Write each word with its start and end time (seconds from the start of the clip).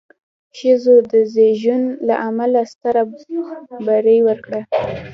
ښځو 0.57 0.95
د 1.11 1.13
زېږون 1.33 1.83
له 2.07 2.15
امله 2.27 2.61
ستره 2.71 3.01
بیه 3.83 4.21
ورکړه. 4.27 4.61